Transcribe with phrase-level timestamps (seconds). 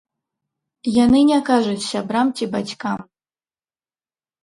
[1.03, 2.99] Яны не кажуць сябрам ці бацькам.